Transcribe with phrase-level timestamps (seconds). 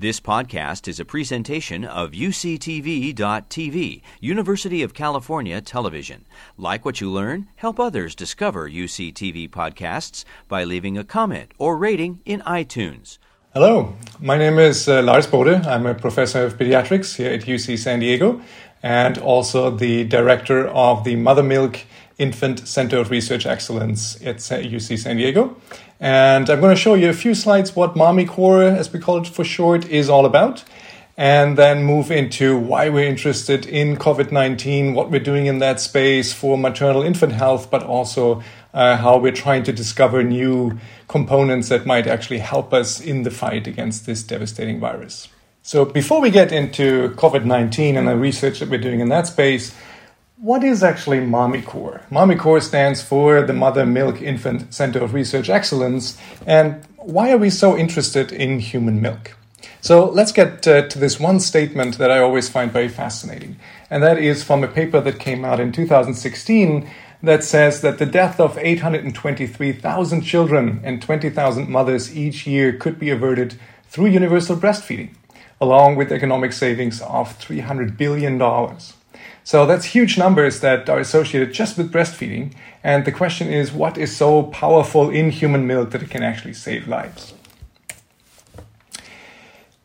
[0.00, 6.24] This podcast is a presentation of UCTV.tv, University of California Television.
[6.56, 12.20] Like what you learn, help others discover UCTV podcasts by leaving a comment or rating
[12.24, 13.18] in iTunes.
[13.52, 15.66] Hello, my name is uh, Lars Bode.
[15.66, 18.40] I'm a professor of pediatrics here at UC San Diego
[18.84, 21.80] and also the director of the Mother Milk
[22.18, 25.56] Infant Center of Research Excellence at UC San Diego.
[26.00, 29.18] And I'm going to show you a few slides what MOMI CORE, as we call
[29.18, 30.64] it for short, is all about.
[31.16, 35.80] And then move into why we're interested in COVID 19, what we're doing in that
[35.80, 41.70] space for maternal infant health, but also uh, how we're trying to discover new components
[41.70, 45.28] that might actually help us in the fight against this devastating virus.
[45.62, 49.26] So, before we get into COVID 19 and the research that we're doing in that
[49.26, 49.74] space,
[50.40, 52.00] what is actually MOMI CORE?
[52.12, 56.16] MommyCore stands for the Mother Milk Infant Center of Research Excellence.
[56.46, 59.36] And why are we so interested in human milk?
[59.80, 63.56] So let's get uh, to this one statement that I always find very fascinating.
[63.90, 66.88] And that is from a paper that came out in 2016
[67.20, 73.10] that says that the death of 823,000 children and 20,000 mothers each year could be
[73.10, 73.58] averted
[73.88, 75.14] through universal breastfeeding,
[75.60, 78.38] along with economic savings of $300 billion.
[79.48, 82.52] So that's huge numbers that are associated just with breastfeeding.
[82.84, 86.52] And the question is, what is so powerful in human milk that it can actually
[86.52, 87.32] save lives?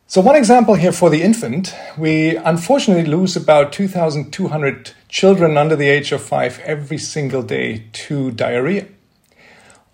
[0.06, 5.88] So, one example here for the infant, we unfortunately lose about 2,200 children under the
[5.88, 8.86] age of five every single day to diarrhea.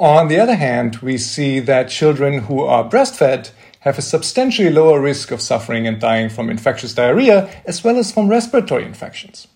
[0.01, 3.53] On the other hand, we see that children who are breastfed
[3.87, 8.11] have a substantially lower risk of suffering and dying from infectious diarrhea as well as
[8.11, 9.47] from respiratory infections.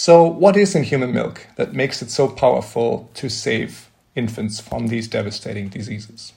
[0.00, 4.86] So, what is in human milk that makes it so powerful to save infants from
[4.86, 6.32] these devastating diseases?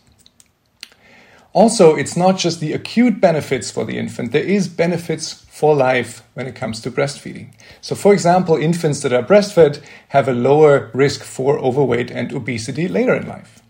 [1.54, 6.24] Also, it's not just the acute benefits for the infant, there is benefits for life
[6.34, 7.54] when it comes to breastfeeding.
[7.80, 12.90] So, for example, infants that are breastfed have a lower risk for overweight and obesity
[12.90, 13.62] later in life.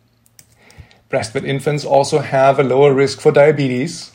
[1.12, 4.12] Breastfed infants also have a lower risk for diabetes,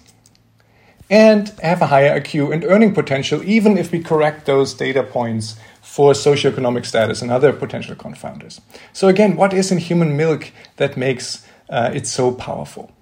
[1.10, 5.56] and have a higher IQ and earning potential, even if we correct those data points
[5.88, 8.60] for socioeconomic status and other potential confounders.
[8.92, 12.92] So, again, what is in human milk that makes uh, it so powerful?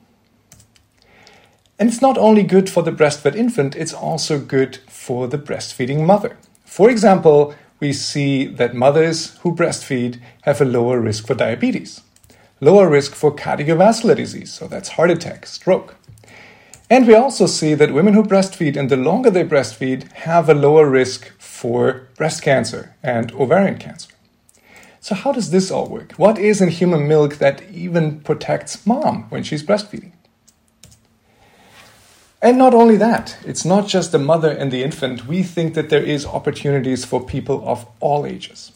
[1.81, 6.07] And it's not only good for the breastfed infant, it's also good for the breastfeeding
[6.07, 6.39] mother.
[6.65, 12.03] For example, we see that mothers who breastfeed have a lower risk for diabetes,
[12.61, 15.97] lower risk for cardiovascular disease, so that's heart attack, stroke,
[16.89, 20.55] and we also see that women who breastfeed and the longer they breastfeed have a
[20.55, 24.11] lower risk for breast cancer and ovarian cancer.
[25.01, 26.13] So, how does this all work?
[26.13, 30.13] What is in human milk that even protects mom when she's breastfeeding?
[32.43, 35.27] And not only that, it's not just the mother and the infant.
[35.27, 38.73] We think that there is opportunities for people of all ages.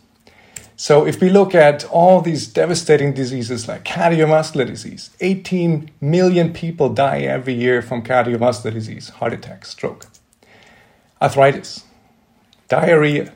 [0.77, 6.89] So if we look at all these devastating diseases like cardiovascular disease, 18 million people
[6.89, 10.07] die every year from cardiovascular disease, heart attack, stroke,
[11.21, 11.85] arthritis,
[12.71, 13.35] diarrhea.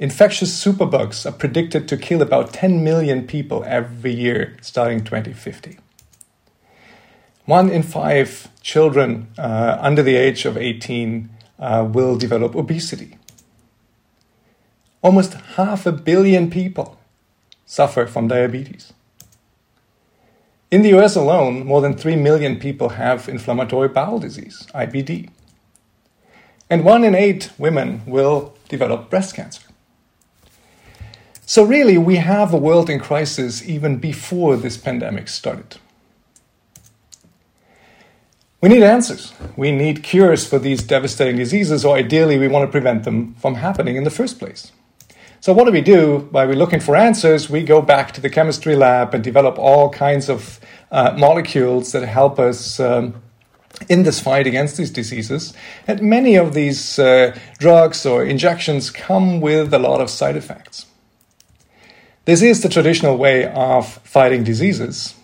[0.00, 5.78] Infectious superbugs are predicted to kill about 10 million people every year starting 2050.
[7.44, 11.28] One in five children uh, under the age of 18
[11.58, 13.18] uh, will develop obesity.
[15.02, 16.98] Almost half a billion people
[17.66, 18.92] suffer from diabetes.
[20.70, 25.28] In the US alone, more than 3 million people have inflammatory bowel disease, IBD.
[26.72, 29.60] And one in eight women will develop breast cancer.
[31.44, 35.76] So, really, we have a world in crisis even before this pandemic started.
[38.62, 39.34] We need answers.
[39.54, 43.56] We need cures for these devastating diseases, or ideally, we want to prevent them from
[43.56, 44.72] happening in the first place.
[45.40, 46.26] So what do we do?
[46.30, 49.90] While we're looking for answers, we go back to the chemistry lab and develop all
[49.90, 50.58] kinds of
[50.90, 53.20] uh, molecules that help us um,
[53.88, 55.54] in this fight against these diseases.
[55.86, 60.86] And many of these uh, drugs or injections come with a lot of side effects.
[62.24, 65.14] This is the traditional way of fighting diseases,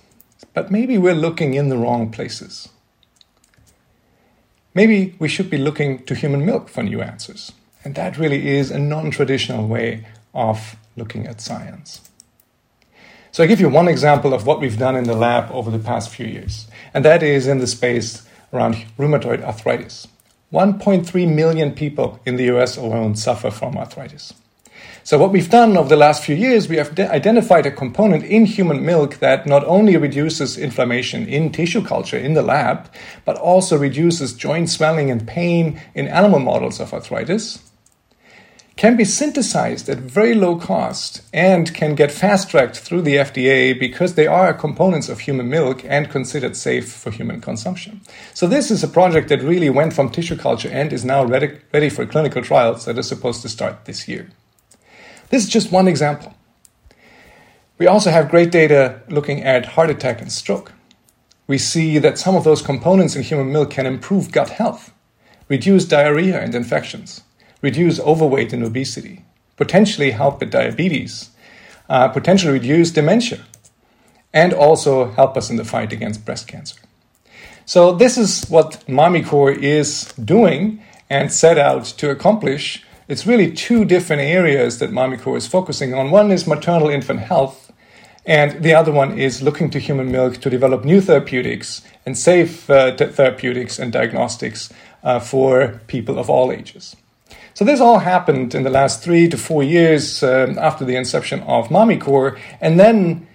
[0.53, 2.69] but maybe we're looking in the wrong places.
[4.75, 7.53] Maybe we should be looking to human milk for new answers.
[7.85, 12.01] And that really is a non traditional way of looking at science.
[13.31, 15.79] So, I give you one example of what we've done in the lab over the
[15.79, 20.09] past few years, and that is in the space around rheumatoid arthritis.
[20.53, 24.33] 1.3 million people in the US alone suffer from arthritis.
[25.05, 28.25] So, what we've done over the last few years, we have de- identified a component
[28.25, 32.91] in human milk that not only reduces inflammation in tissue culture in the lab,
[33.25, 37.68] but also reduces joint swelling and pain in animal models of arthritis
[38.79, 43.77] can be synthesized at very low cost and can get fast tracked through the FDA
[43.79, 48.01] because they are components of human milk and considered safe for human consumption.
[48.35, 51.59] So, this is a project that really went from tissue culture and is now ready,
[51.73, 54.31] ready for clinical trials that are supposed to start this year.
[55.31, 56.37] This is just one example.
[57.79, 60.73] We also have great data looking at heart attack and stroke.
[61.49, 64.93] We see that some of those components in human milk can improve gut health,
[65.49, 67.23] reduce diarrhea and infections
[67.61, 69.25] reduce overweight and obesity,
[69.57, 71.31] potentially help with diabetes,
[71.89, 73.45] uh, potentially reduce dementia,
[74.33, 76.77] and also help us in the fight against breast cancer.
[77.65, 82.85] So, this is what MOMI CORE is doing and set out to accomplish.
[83.09, 86.11] It's really two different areas that MOMI CORE is focusing on.
[86.11, 87.73] One is maternal infant health,
[88.25, 92.69] and the other one is looking to human milk to develop new therapeutics and safe
[92.71, 94.73] uh, therapeutics and diagnostics
[95.03, 96.97] uh, for people of all ages.
[97.59, 101.41] So this all happened in the last three to four years um, after the inception
[101.41, 103.27] of MOMI CORE, and then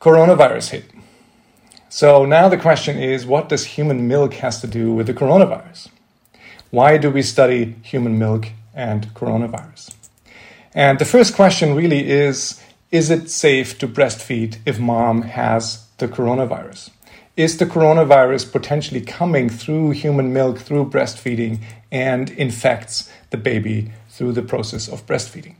[0.00, 0.84] coronavirus hit.
[1.88, 5.88] So now the question is, what does human milk has to do with the coronavirus?
[6.70, 9.92] Why do we study human milk and coronavirus?
[10.72, 12.62] And the first question really is,
[12.92, 16.90] is it safe to breastfeed if mom has the coronavirus?
[17.36, 21.60] Is the coronavirus potentially coming through human milk, through breastfeeding,
[21.92, 25.56] and infects the baby through the process of breastfeeding.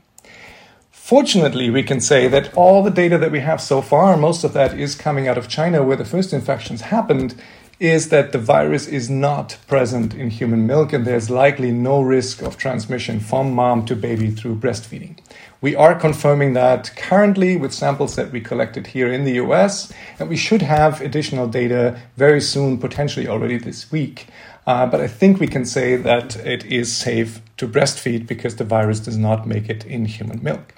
[0.89, 4.53] Fortunately, we can say that all the data that we have so far, most of
[4.53, 7.35] that is coming out of China where the first infections happened,
[7.79, 12.41] is that the virus is not present in human milk and there's likely no risk
[12.41, 15.17] of transmission from mom to baby through breastfeeding.
[15.61, 20.29] We are confirming that currently with samples that we collected here in the US, and
[20.29, 24.27] we should have additional data very soon, potentially already this week,
[24.65, 28.63] uh, but I think we can say that it is safe to breastfeed because the
[28.63, 30.73] virus does not make it in human milk.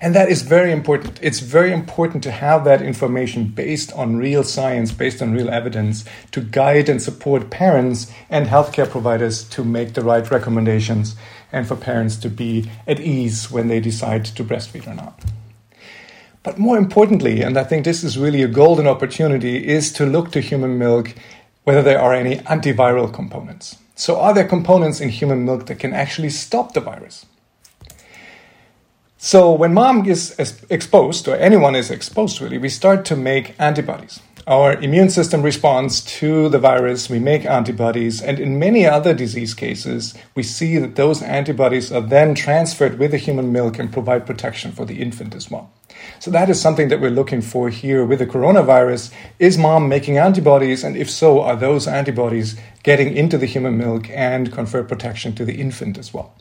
[0.00, 1.18] And that is very important.
[1.22, 6.04] It's very important to have that information based on real science, based on real evidence,
[6.32, 11.16] to guide and support parents and healthcare providers to make the right recommendations
[11.52, 15.20] and for parents to be at ease when they decide to breastfeed or not.
[16.42, 20.30] But more importantly, and I think this is really a golden opportunity, is to look
[20.32, 21.14] to human milk
[21.64, 23.78] whether there are any antiviral components.
[23.94, 27.24] So, are there components in human milk that can actually stop the virus?
[29.24, 30.38] So, when mom is
[30.68, 34.20] exposed, or anyone is exposed really, we start to make antibodies.
[34.46, 39.54] Our immune system responds to the virus, we make antibodies, and in many other disease
[39.54, 44.26] cases, we see that those antibodies are then transferred with the human milk and provide
[44.26, 45.72] protection for the infant as well.
[46.18, 49.10] So that is something that we're looking for here with the coronavirus.
[49.38, 50.84] Is mom making antibodies?
[50.84, 55.46] And if so, are those antibodies getting into the human milk and confer protection to
[55.46, 56.34] the infant as well?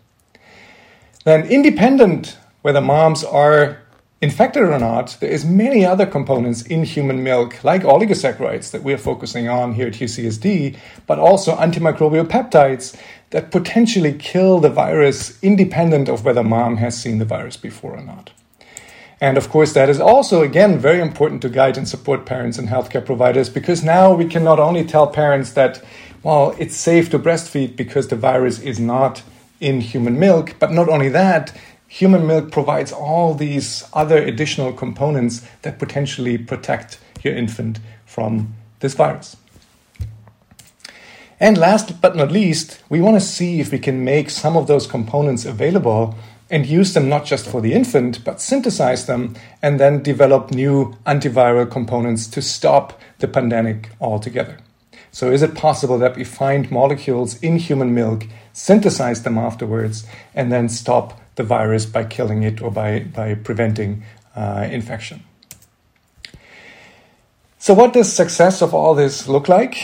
[1.24, 3.78] Then independent whether moms are
[4.22, 8.98] infected or not, there is many other components in human milk, like oligosaccharides that we're
[8.98, 12.98] focusing on here at UCSD, but also antimicrobial peptides
[13.32, 18.02] that potentially kill the virus independent of whether mom has seen the virus before or
[18.02, 18.32] not.
[19.20, 22.70] And of course, that is also, again, very important to guide and support parents and
[22.70, 25.84] healthcare providers because now we can not only tell parents that,
[26.24, 29.22] well, it's safe to breastfeed because the virus is not
[29.60, 31.58] in human milk, but not only that,
[31.94, 38.96] human milk provides all these other additional components that potentially protect your infant from this
[38.96, 39.38] virus.
[41.40, 44.66] And last but not least, we want to see if we can make some of
[44.66, 46.16] those components available
[46.50, 50.98] and use them not just for the infant, but synthesize them and then develop new
[51.06, 54.58] antiviral components to stop the pandemic altogether.
[55.12, 60.52] So, is it possible that we find molecules in human milk, synthesize them afterwards, and
[60.52, 64.04] then stop the virus by killing it or by, by preventing
[64.36, 65.24] uh, infection?
[67.60, 69.78] So, what does success of all this look like?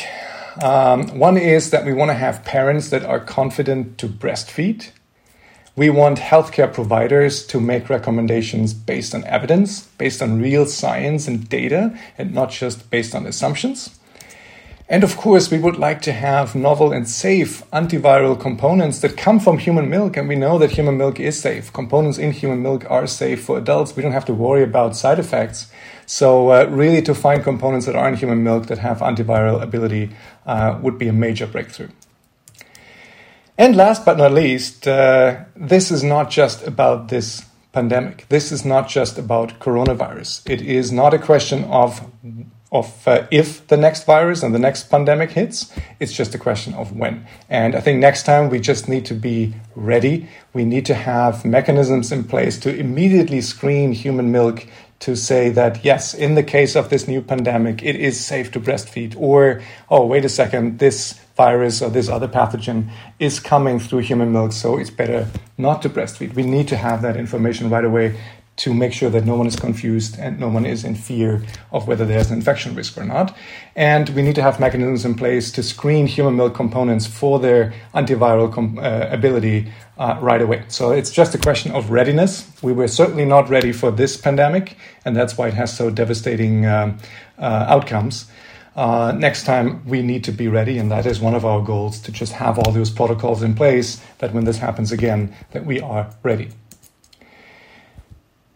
[0.62, 4.92] Um, one is that we want to have parents that are confident to breastfeed
[5.80, 11.48] we want healthcare providers to make recommendations based on evidence, based on real science and
[11.48, 13.98] data, and not just based on assumptions.
[14.92, 19.40] And of course, we would like to have novel and safe antiviral components that come
[19.40, 20.18] from human milk.
[20.18, 21.72] And we know that human milk is safe.
[21.72, 23.96] Components in human milk are safe for adults.
[23.96, 25.68] We don't have to worry about side effects.
[26.08, 30.10] So, uh, really, to find components that are in human milk that have antiviral ability
[30.48, 31.90] uh, would be a major breakthrough.
[33.60, 38.26] And last but not least, uh, this is not just about this pandemic.
[38.30, 40.50] This is not just about coronavirus.
[40.50, 42.02] It is not a question of
[42.72, 45.74] of uh, if the next virus and the next pandemic hits.
[46.00, 47.26] It's just a question of when.
[47.50, 50.30] And I think next time we just need to be ready.
[50.54, 54.68] We need to have mechanisms in place to immediately screen human milk
[55.00, 58.60] to say that yes, in the case of this new pandemic, it is safe to
[58.60, 64.00] breastfeed, or oh, wait a second, this virus or this other pathogen is coming through
[64.00, 65.26] human milk, so it's better
[65.58, 66.36] not to breastfeed.
[66.36, 68.20] We need to have that information right away
[68.60, 71.88] to make sure that no one is confused and no one is in fear of
[71.88, 73.36] whether there's an infection risk or not.
[73.76, 77.74] And we need to have mechanisms in place to screen human milk components for their
[77.96, 80.66] antiviral com- uh, ability uh, right away.
[80.68, 82.52] So it's just a question of readiness.
[82.62, 84.76] We were certainly not ready for this pandemic,
[85.06, 86.98] and that's why it has so devastating um,
[87.38, 88.30] uh, outcomes.
[88.76, 92.00] Uh, next time we need to be ready and that is one of our goals
[92.00, 95.82] to just have all those protocols in place that when this happens again that we
[95.82, 96.50] are ready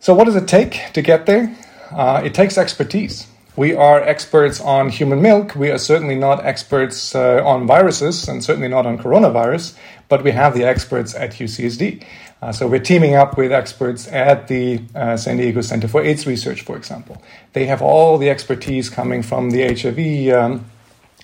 [0.03, 1.55] so what does it take to get there?
[1.89, 3.25] Uh, it takes expertise.
[3.55, 5.55] We are experts on human milk.
[5.55, 9.77] We are certainly not experts uh, on viruses and certainly not on coronavirus
[10.09, 12.03] but we have the experts at ucsd
[12.43, 16.27] uh, so we're teaming up with experts at the uh, San Diego Center for AIDS
[16.27, 17.23] Research, for example.
[17.53, 20.65] They have all the expertise coming from the HIV um,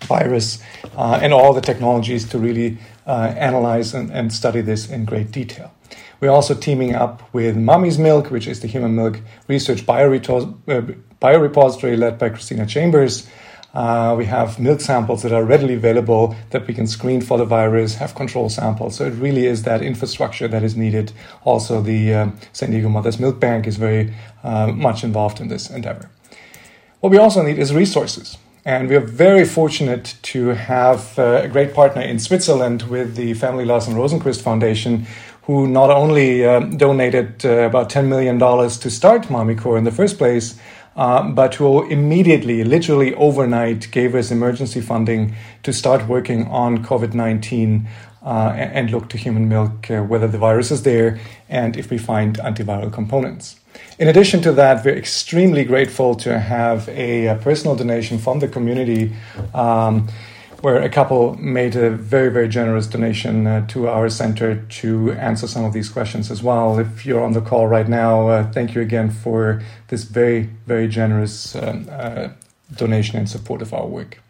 [0.05, 0.61] virus
[0.95, 2.77] uh, and all the technologies to really
[3.07, 5.73] uh, analyze and, and, study this in great detail.
[6.19, 10.83] We're also teaming up with Mommy's Milk, which is the human milk research uh,
[11.21, 13.27] biorepository led by Christina Chambers.
[13.73, 17.45] Uh, we have milk samples that are readily available that we can screen for the
[17.45, 18.95] virus, have control samples.
[18.95, 21.11] So it really is that infrastructure that is needed.
[21.43, 24.13] Also, the uh, San Diego Mother's Milk Bank is very
[24.43, 26.09] uh, much involved in this endeavor.
[26.99, 28.37] What we also need is resources.
[28.65, 33.33] And we are very fortunate to have uh, a great partner in Switzerland with the
[33.35, 35.07] Family Larsson-Rosenquist Foundation,
[35.43, 39.91] who not only um, donated uh, about $10 million to start MOMI CORE in the
[39.91, 40.59] first place,
[40.97, 47.13] uh, but who immediately, literally overnight, gave us emergency funding to start working on COVID
[47.13, 47.87] 19
[48.21, 51.97] uh, and look to human milk, uh, whether the virus is there, and if we
[51.97, 53.58] find antiviral components.
[53.97, 58.47] In addition to that, we're extremely grateful to have a, a personal donation from the
[58.47, 59.13] community.
[59.53, 60.07] Um,
[60.61, 65.47] where a couple made a very, very generous donation uh, to our center to answer
[65.47, 66.79] some of these questions as well.
[66.79, 70.87] If you're on the call right now, uh, thank you again for this very, very
[70.87, 72.29] generous um, uh,
[72.75, 74.21] donation in support of our work.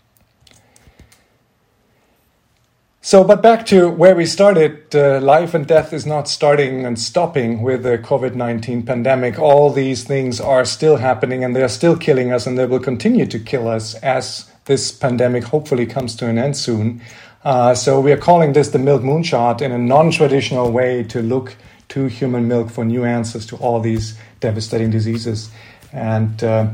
[3.02, 7.00] So, but back to where we started, uh, life and death is not starting and
[7.00, 9.40] stopping with the COVID 19 pandemic.
[9.40, 12.82] All these things are still happening and they are still killing us and they will
[12.82, 17.02] continue to kill us as this pandemic hopefully comes to an end soon.
[17.46, 21.56] Uh, so we are calling this the milk moonshot in a non-traditional way to look
[21.88, 25.50] to human milk for new answers to all these devastating diseases.
[25.94, 26.72] And uh,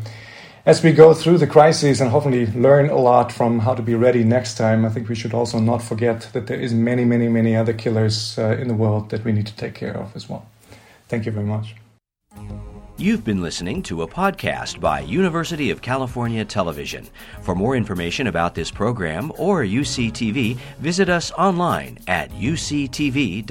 [0.66, 3.94] as we go through the crises and hopefully learn a lot from how to be
[3.94, 7.28] ready next time, I think we should also not forget that there is many, many,
[7.28, 10.28] many other killers uh, in the world that we need to take care of as
[10.28, 10.48] well.
[11.08, 11.76] Thank you very much.
[12.98, 17.08] You've been listening to a podcast by University of California Television.
[17.42, 23.46] For more information about this program or UCTV, visit us online at uctv.tv.